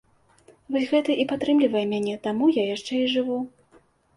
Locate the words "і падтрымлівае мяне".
1.23-2.17